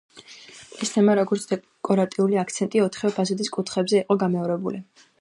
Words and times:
ეს 0.85 0.93
თემა, 0.95 1.17
როგორც 1.19 1.45
დეკორატიული 1.51 2.41
აქცენტი, 2.47 2.83
ოთხივე 2.89 3.15
ფასადის 3.21 3.55
კუთხეებზე 3.59 4.03
იყო 4.05 4.23
გამეორებული. 4.27 4.87